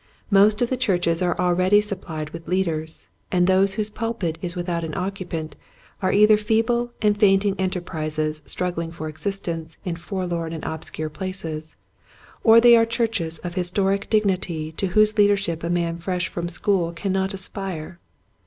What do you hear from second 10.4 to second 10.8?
and